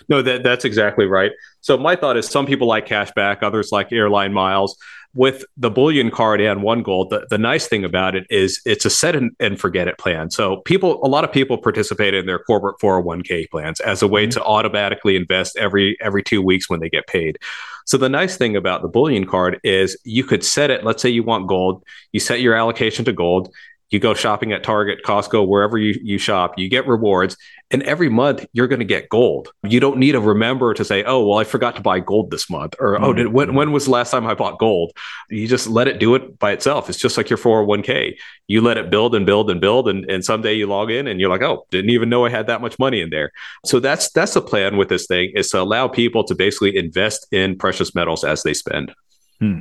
[0.09, 1.31] No, that that's exactly right.
[1.61, 4.77] So my thought is some people like cashback, others like airline miles.
[5.15, 8.85] With the bullion card and one gold, the, the nice thing about it is it's
[8.85, 10.29] a set and, and forget it plan.
[10.29, 14.23] So people, a lot of people participate in their corporate 401k plans as a way
[14.23, 14.31] mm-hmm.
[14.31, 17.39] to automatically invest every every two weeks when they get paid.
[17.85, 20.83] So the nice thing about the bullion card is you could set it.
[20.83, 23.53] Let's say you want gold, you set your allocation to gold,
[23.89, 27.37] you go shopping at Target, Costco, wherever you, you shop, you get rewards.
[27.71, 29.49] And every month you're going to get gold.
[29.63, 32.49] You don't need to remember to say, oh, well, I forgot to buy gold this
[32.49, 32.75] month.
[32.79, 34.93] Or, oh, did, when, when was the last time I bought gold?
[35.29, 36.89] You just let it do it by itself.
[36.89, 38.17] It's just like your 401k.
[38.47, 39.87] You let it build and build and build.
[39.87, 42.47] And, and someday you log in and you're like, oh, didn't even know I had
[42.47, 43.31] that much money in there.
[43.65, 47.27] So that's that's the plan with this thing is to allow people to basically invest
[47.31, 48.93] in precious metals as they spend.
[49.39, 49.59] Hmm.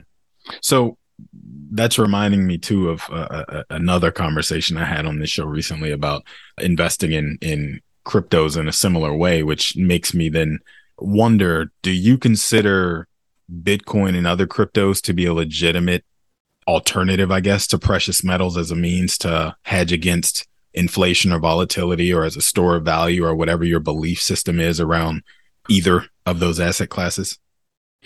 [0.60, 0.98] So
[1.70, 5.44] that's reminding me too of uh, uh, uh, another conversation I had on this show
[5.44, 6.24] recently about
[6.61, 10.61] investing in in cryptos in a similar way, which makes me then
[10.98, 13.09] wonder: Do you consider
[13.50, 16.05] Bitcoin and other cryptos to be a legitimate
[16.66, 22.12] alternative, I guess, to precious metals as a means to hedge against inflation or volatility,
[22.12, 25.22] or as a store of value, or whatever your belief system is around
[25.68, 27.38] either of those asset classes?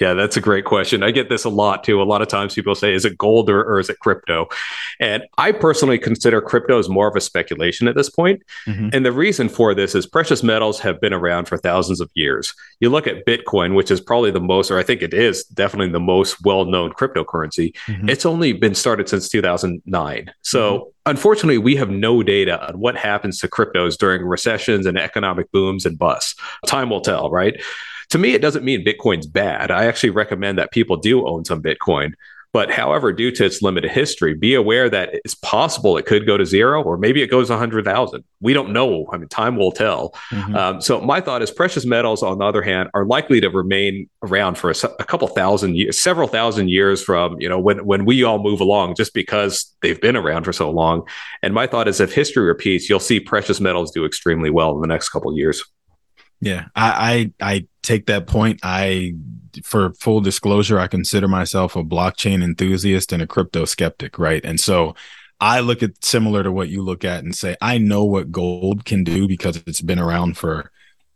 [0.00, 1.02] Yeah, that's a great question.
[1.02, 2.00] I get this a lot too.
[2.00, 4.48] A lot of times people say, is it gold or, or is it crypto?
[5.00, 8.42] And I personally consider crypto as more of a speculation at this point.
[8.66, 8.90] Mm-hmm.
[8.92, 12.54] And the reason for this is precious metals have been around for thousands of years.
[12.80, 15.92] You look at Bitcoin, which is probably the most, or I think it is definitely
[15.92, 17.74] the most well known cryptocurrency.
[17.87, 18.08] Mm-hmm.
[18.08, 20.32] It's only been started since 2009.
[20.42, 20.88] So, mm-hmm.
[21.06, 25.87] Unfortunately, we have no data on what happens to cryptos during recessions and economic booms
[25.87, 26.34] and busts.
[26.66, 27.58] Time will tell, right?
[28.11, 29.71] To me, it doesn't mean Bitcoin's bad.
[29.71, 32.12] I actually recommend that people do own some Bitcoin.
[32.53, 36.38] But however, due to its limited history, be aware that it's possible it could go
[36.38, 38.25] to zero or maybe it goes 100,000.
[38.40, 39.07] We don't know.
[39.12, 40.14] I mean, time will tell.
[40.31, 40.57] Mm-hmm.
[40.57, 44.09] Um, so, my thought is precious metals, on the other hand, are likely to remain
[44.23, 48.07] around for a, a, couple thousand years, several thousand years from, you know, when, when
[48.07, 51.07] we all move along, just because they've been around for so long.
[51.42, 54.81] And my thought is if history repeats, you'll see precious metals do extremely well in
[54.81, 55.62] the next couple years.
[56.40, 58.61] Yeah, I, I, I take that point.
[58.62, 59.14] I,
[59.64, 64.44] for full disclosure, I consider myself a blockchain enthusiast and a crypto skeptic, right?
[64.44, 64.94] And so
[65.40, 68.85] I look at similar to what you look at and say, I know what gold
[68.85, 70.70] can do because it's been around for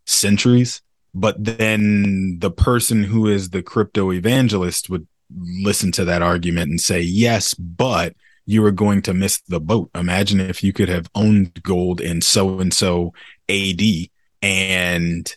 [0.07, 0.83] centuries.
[1.15, 6.81] But then the person who is the crypto evangelist would listen to that argument and
[6.81, 8.15] say, yes, but
[8.47, 9.91] you are going to miss the boat.
[9.95, 13.13] Imagine if you could have owned gold in so and so
[13.49, 13.81] AD
[14.43, 15.35] and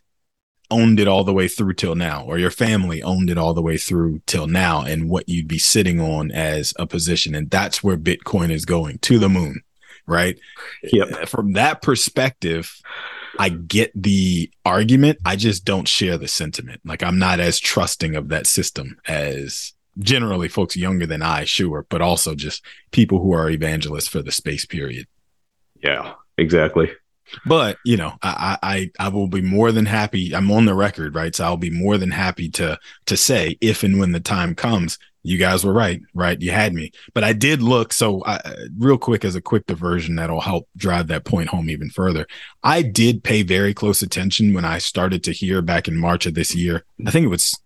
[0.72, 3.62] owned it all the way through till now, or your family owned it all the
[3.62, 7.36] way through till now, and what you'd be sitting on as a position.
[7.36, 9.62] And that's where Bitcoin is going to the moon,
[10.08, 10.40] right?
[10.84, 11.12] Yep.
[11.12, 12.82] Uh, from that perspective,
[13.38, 15.20] I get the argument.
[15.26, 16.82] I just don't share the sentiment.
[16.84, 21.86] Like I'm not as trusting of that system as generally folks younger than I, sure,
[21.90, 25.08] but also just people who are evangelists for the space period.
[25.82, 26.92] Yeah, exactly.
[27.46, 30.36] But you know, I, I I will be more than happy.
[30.36, 31.36] I'm on the record, right?
[31.36, 34.98] So I'll be more than happy to to say if and when the time comes,
[35.26, 36.40] you guys were right, right?
[36.40, 36.92] You had me.
[37.16, 37.92] But I did look.
[37.94, 41.70] So I, uh, real quick, as a quick diversion, that'll help drive that point home
[41.70, 42.28] even further.
[42.64, 46.36] I did pay very close attention when I started to hear back in March of
[46.36, 46.86] this year.
[47.06, 47.60] I think it was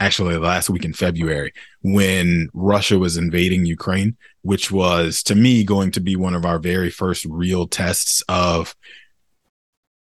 [0.00, 5.92] actually last week in February when Russia was invading Ukraine, which was to me going
[5.92, 8.74] to be one of our very first real tests of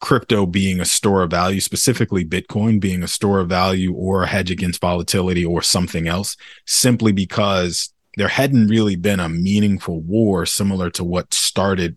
[0.01, 4.27] crypto being a store of value, specifically Bitcoin being a store of value or a
[4.27, 6.35] hedge against volatility or something else,
[6.65, 11.95] simply because there hadn't really been a meaningful war similar to what started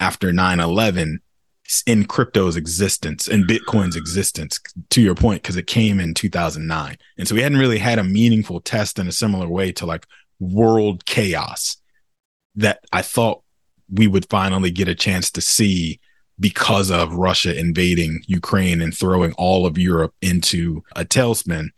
[0.00, 1.20] after 9 11
[1.86, 4.58] in crypto's existence and Bitcoin's existence,
[4.90, 6.96] to your point, because it came in 2009.
[7.16, 10.06] And so we hadn't really had a meaningful test in a similar way to like
[10.40, 11.76] world chaos
[12.56, 13.42] that I thought
[13.90, 16.00] we would finally get a chance to see
[16.40, 21.68] because of Russia invading Ukraine and throwing all of Europe into a tailspin.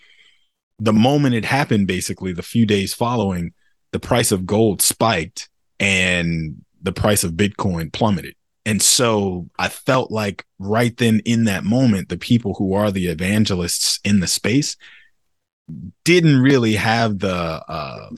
[0.78, 3.52] The moment it happened, basically, the few days following,
[3.92, 8.34] the price of gold spiked and the price of Bitcoin plummeted.
[8.66, 13.08] And so I felt like right then in that moment, the people who are the
[13.08, 14.76] evangelists in the space
[16.04, 18.10] didn't really have the uh,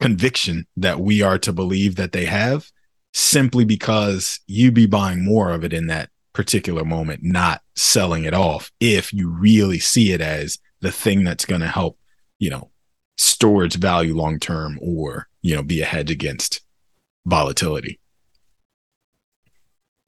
[0.00, 2.70] conviction that we are to believe that they have
[3.16, 8.34] simply because you be buying more of it in that particular moment, not selling it
[8.34, 11.98] off if you really see it as the thing that's going to help,
[12.38, 12.68] you know,
[13.16, 16.60] storage value long term or, you know, be a hedge against
[17.24, 17.98] volatility.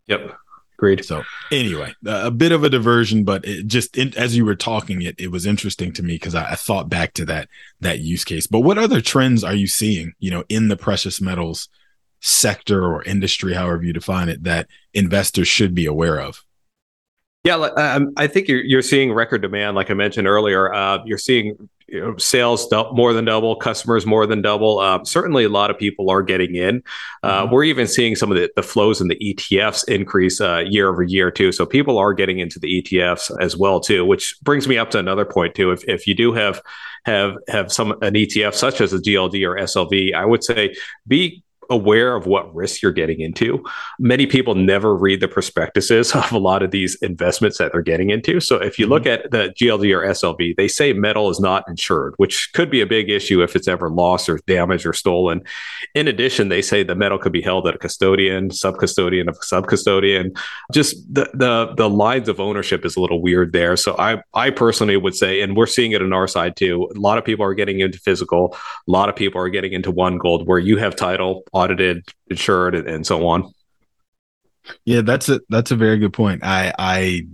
[0.06, 0.36] Yep.
[0.74, 1.02] Agreed.
[1.02, 5.00] So anyway, a bit of a diversion, but it just in, as you were talking,
[5.00, 7.48] it it was interesting to me because I, I, thought back to that
[7.80, 8.46] that use case.
[8.46, 11.68] But what other trends are you seeing, you know, in the precious metals
[12.20, 16.44] sector or industry, however you define it, that investors should be aware of?
[17.44, 20.74] Yeah, um, I think you're you're seeing record demand, like I mentioned earlier.
[20.74, 24.78] Uh, you're seeing you know, sales more than double, customers more than double.
[24.78, 26.82] Uh, certainly, a lot of people are getting in.
[27.22, 27.54] Uh, mm-hmm.
[27.54, 31.02] We're even seeing some of the, the flows in the ETFs increase uh, year over
[31.02, 31.52] year too.
[31.52, 34.04] So people are getting into the ETFs as well too.
[34.04, 35.70] Which brings me up to another point too.
[35.70, 36.60] If if you do have
[37.04, 40.74] have have some an ETF such as a GLD or SLV, I would say
[41.06, 43.62] be aware of what risks you're getting into.
[43.98, 48.10] Many people never read the prospectuses of a lot of these investments that they're getting
[48.10, 48.40] into.
[48.40, 48.92] So if you mm-hmm.
[48.92, 52.80] look at the GLD or SLV, they say metal is not insured, which could be
[52.80, 55.42] a big issue if it's ever lost or damaged or stolen.
[55.94, 59.42] In addition, they say the metal could be held at a custodian, sub-custodian of a
[59.42, 60.32] sub-custodian.
[60.72, 63.76] Just the the the lines of ownership is a little weird there.
[63.76, 66.88] So I I personally would say, and we're seeing it on our side too.
[66.94, 68.54] A lot of people are getting into physical.
[68.54, 72.74] A lot of people are getting into one gold, where you have title audited, insured,
[72.74, 73.52] and, so on.
[74.84, 76.44] Yeah, that's a that's a very good point.
[76.44, 77.26] I I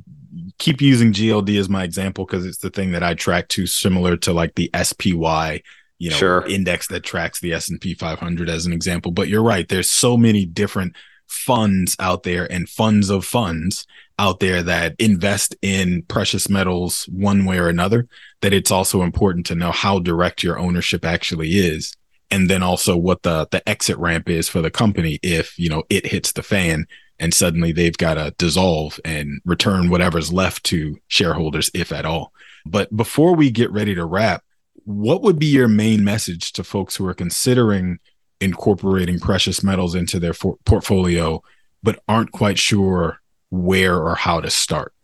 [0.58, 4.16] keep using GLD as my example because it's the thing that I track to, similar
[4.18, 5.62] to like the SPY,
[5.98, 6.46] you know, sure.
[6.46, 9.12] index that tracks the S and P 500 as an example.
[9.12, 9.68] But you're right.
[9.68, 10.94] There's so many different
[11.26, 13.86] funds out there and funds of funds
[14.18, 18.06] out there that invest in precious metals one way or another
[18.42, 21.96] that it's also important to know how direct your ownership actually is
[22.30, 25.82] and then also what the the exit ramp is for the company if you know
[25.90, 26.86] it hits the fan
[27.18, 32.32] and suddenly they've got to dissolve and return whatever's left to shareholders if at all
[32.66, 34.42] but before we get ready to wrap
[34.84, 37.98] what would be your main message to folks who are considering
[38.40, 41.42] incorporating precious metals into their for- portfolio
[41.82, 43.20] but aren't quite sure
[43.50, 44.94] where or how to start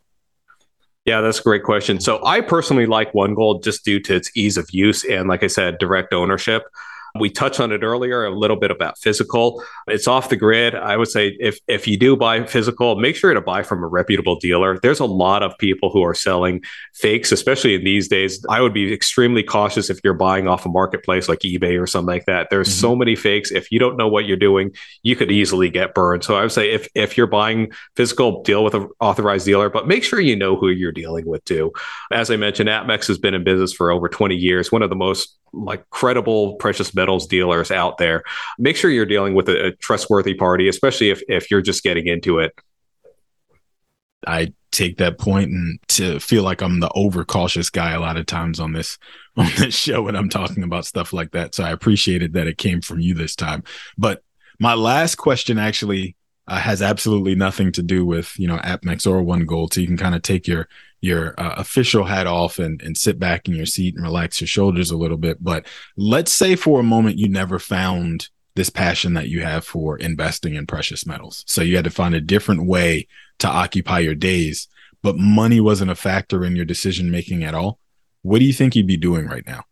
[1.06, 1.98] yeah, that's a great question.
[1.98, 5.42] So I personally like One Gold just due to its ease of use and, like
[5.42, 6.62] I said, direct ownership.
[7.14, 9.62] We touched on it earlier a little bit about physical.
[9.86, 10.74] It's off the grid.
[10.74, 13.86] I would say if if you do buy physical, make sure to buy from a
[13.86, 14.78] reputable dealer.
[14.80, 16.62] There's a lot of people who are selling
[16.94, 18.44] fakes, especially in these days.
[18.48, 22.14] I would be extremely cautious if you're buying off a marketplace like eBay or something
[22.14, 22.48] like that.
[22.50, 22.80] There's mm-hmm.
[22.80, 23.50] so many fakes.
[23.50, 26.24] If you don't know what you're doing, you could easily get burned.
[26.24, 29.88] So I would say if if you're buying physical, deal with an authorized dealer, but
[29.88, 31.72] make sure you know who you're dealing with too.
[32.12, 34.70] As I mentioned, APMEX has been in business for over 20 years.
[34.70, 38.22] One of the most like credible precious metals dealers out there.
[38.59, 42.07] Make sure you're dealing with a, a trustworthy party, especially if if you're just getting
[42.07, 42.53] into it.
[44.26, 48.26] I take that point and to feel like I'm the overcautious guy a lot of
[48.26, 48.98] times on this
[49.36, 51.55] on this show when I'm talking about stuff like that.
[51.55, 53.64] So I appreciated that it came from you this time.
[53.96, 54.22] But
[54.59, 59.22] my last question actually uh, has absolutely nothing to do with you know APMEX or
[59.22, 59.72] One Gold.
[59.72, 60.68] So you can kind of take your
[61.01, 64.48] your uh, official hat off and, and sit back in your seat and relax your
[64.48, 65.42] shoulders a little bit.
[65.42, 69.96] But let's say for a moment you never found this passion that you have for
[69.96, 71.44] investing in precious metals.
[71.46, 73.07] So you had to find a different way
[73.38, 74.68] to occupy your days,
[75.03, 77.78] but money wasn't a factor in your decision making at all.
[78.22, 79.64] What do you think you'd be doing right now?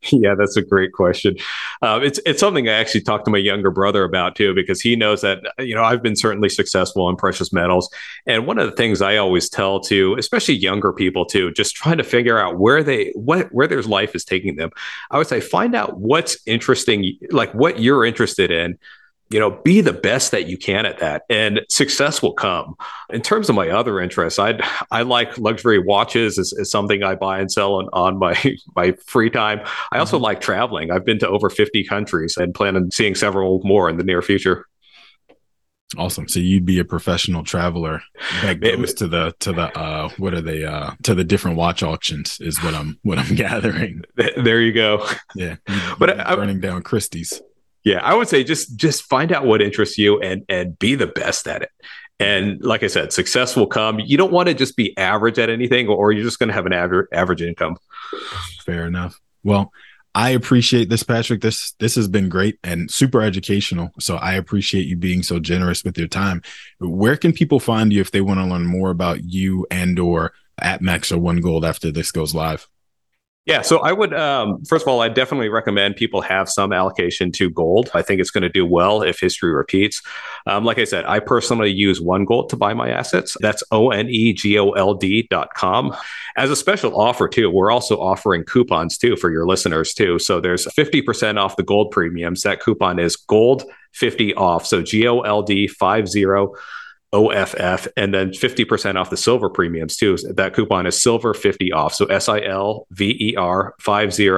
[0.12, 1.36] Yeah, that's a great question.
[1.82, 4.96] Uh, it's it's something I actually talked to my younger brother about too, because he
[4.96, 7.90] knows that you know I've been certainly successful in precious metals,
[8.26, 11.98] and one of the things I always tell to, especially younger people too, just trying
[11.98, 14.70] to figure out where they what where their life is taking them.
[15.10, 18.78] I would say find out what's interesting, like what you're interested in,
[19.30, 22.74] you know be the best that you can at that and success will come
[23.10, 24.58] in terms of my other interests i
[24.90, 28.34] i like luxury watches is, is something i buy and sell on, on my
[28.76, 29.60] my free time
[29.92, 30.24] i also mm-hmm.
[30.24, 33.96] like traveling i've been to over 50 countries and plan on seeing several more in
[33.96, 34.66] the near future
[35.96, 36.28] Awesome.
[36.28, 38.02] So you'd be a professional traveler
[38.42, 41.82] that goes to the to the uh what are they uh to the different watch
[41.82, 44.02] auctions is what I'm what I'm gathering.
[44.14, 45.08] There you go.
[45.34, 45.56] Yeah.
[45.98, 47.40] But I, burning down Christie's
[47.84, 51.06] yeah i would say just just find out what interests you and and be the
[51.06, 51.70] best at it.
[52.20, 54.00] And like i said success will come.
[54.00, 56.66] You don't want to just be average at anything or you're just going to have
[56.66, 57.76] an average average income.
[58.64, 59.20] Fair enough.
[59.44, 59.72] Well
[60.14, 61.42] i appreciate this patrick.
[61.42, 65.84] This this has been great and super educational so i appreciate you being so generous
[65.84, 66.42] with your time.
[66.78, 70.32] Where can people find you if they want to learn more about you and or
[70.60, 72.68] APMEX or one gold after this goes live
[73.48, 77.32] yeah, so I would um, first of all, I definitely recommend people have some allocation
[77.32, 77.90] to gold.
[77.94, 80.02] I think it's going to do well if history repeats.
[80.46, 83.38] Um, like I said, I personally use One Gold to buy my assets.
[83.40, 85.96] That's O N E G O L D dot com.
[86.36, 90.18] As a special offer too, we're also offering coupons too for your listeners too.
[90.18, 92.42] So there's 50% off the gold premiums.
[92.42, 94.66] That coupon is gold 50 off.
[94.66, 96.26] So G O L D 50
[97.12, 100.16] OFF, and then 50% off the silver premiums too.
[100.34, 101.94] That coupon is silver 50 off.
[101.94, 104.28] So S I L V E R 50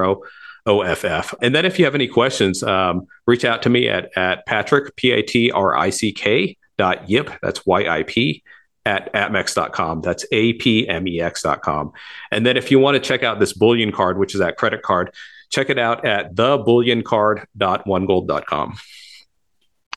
[0.66, 1.34] OFF.
[1.42, 4.94] And then if you have any questions, um, reach out to me at, at Patrick,
[4.96, 7.30] P A T R I C K dot yip.
[7.42, 8.42] That's Y I P
[8.86, 10.00] at apmex.com.
[10.00, 11.92] That's A-P-M-E-X.com.
[12.30, 14.80] And then if you want to check out this bullion card, which is that credit
[14.82, 15.12] card,
[15.50, 18.78] check it out at thebullion.onegold.com.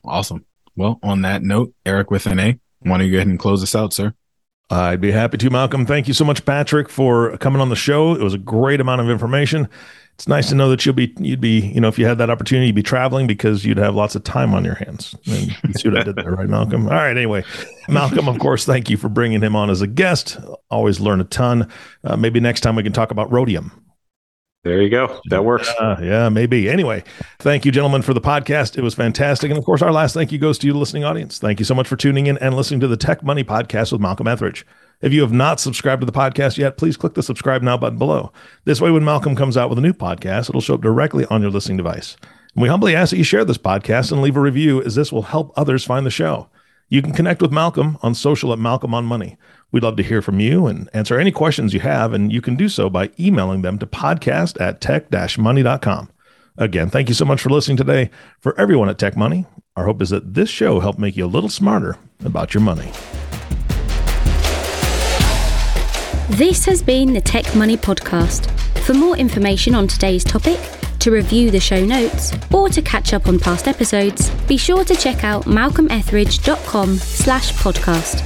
[0.04, 0.44] Awesome.
[0.76, 3.62] Well, on that note, Eric with an A, why don't you go ahead and close
[3.62, 4.14] us out, sir?
[4.70, 5.84] I'd be happy to, Malcolm.
[5.84, 8.14] Thank you so much, Patrick, for coming on the show.
[8.14, 9.68] It was a great amount of information.
[10.14, 12.30] It's nice to know that you'll be, you'd be, you know, if you had that
[12.30, 15.14] opportunity, you'd be traveling because you'd have lots of time on your hands.
[15.26, 16.86] And you see what I did there, right, Malcolm?
[16.86, 17.10] All right.
[17.10, 17.44] Anyway,
[17.88, 20.38] Malcolm, of course, thank you for bringing him on as a guest.
[20.70, 21.68] Always learn a ton.
[22.04, 23.72] Uh, maybe next time we can talk about rhodium.
[24.64, 25.20] There you go.
[25.28, 25.68] That works.
[25.78, 26.70] Uh, yeah, maybe.
[26.70, 27.04] Anyway,
[27.38, 28.78] thank you, gentlemen, for the podcast.
[28.78, 29.50] It was fantastic.
[29.50, 31.38] And of course, our last thank you goes to you, the listening audience.
[31.38, 34.00] Thank you so much for tuning in and listening to the Tech Money Podcast with
[34.00, 34.66] Malcolm Ethridge.
[35.02, 37.98] If you have not subscribed to the podcast yet, please click the subscribe now button
[37.98, 38.32] below.
[38.64, 41.42] This way, when Malcolm comes out with a new podcast, it'll show up directly on
[41.42, 42.16] your listening device.
[42.54, 45.12] And we humbly ask that you share this podcast and leave a review, as this
[45.12, 46.48] will help others find the show.
[46.88, 49.36] You can connect with Malcolm on social at Malcolm on Money.
[49.72, 52.56] We'd love to hear from you and answer any questions you have, and you can
[52.56, 56.10] do so by emailing them to podcast at tech-money.com.
[56.58, 58.10] Again, thank you so much for listening today.
[58.38, 61.26] For everyone at Tech Money, our hope is that this show helped make you a
[61.26, 62.92] little smarter about your money.
[66.36, 68.50] This has been the Tech Money Podcast.
[68.80, 70.60] For more information on today's topic,
[71.04, 74.94] to review the show notes, or to catch up on past episodes, be sure to
[74.94, 78.22] check out malcolmethridge.com slash podcast.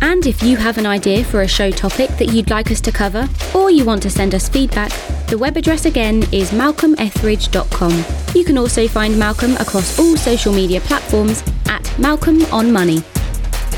[0.00, 2.90] And if you have an idea for a show topic that you'd like us to
[2.90, 4.90] cover, or you want to send us feedback,
[5.26, 8.34] the web address again is malcolmethridge.com.
[8.34, 13.02] You can also find Malcolm across all social media platforms at Malcolm on Money.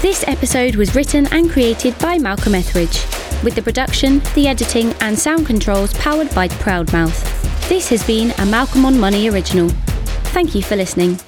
[0.01, 2.99] This episode was written and created by Malcolm Ethridge,
[3.43, 7.69] with the production, the editing, and sound controls powered by Proudmouth.
[7.69, 9.69] This has been a Malcolm on Money original.
[10.33, 11.19] Thank you for listening.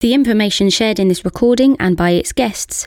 [0.00, 2.86] The information shared in this recording and by its guests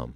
[0.01, 0.13] com.